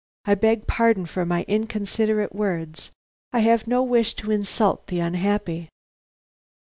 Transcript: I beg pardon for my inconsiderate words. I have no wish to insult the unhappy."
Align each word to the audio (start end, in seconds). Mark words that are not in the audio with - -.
I 0.25 0.33
beg 0.33 0.65
pardon 0.65 1.05
for 1.05 1.27
my 1.27 1.45
inconsiderate 1.47 2.33
words. 2.33 2.89
I 3.33 3.41
have 3.41 3.67
no 3.67 3.83
wish 3.83 4.15
to 4.15 4.31
insult 4.31 4.87
the 4.87 4.99
unhappy." 4.99 5.69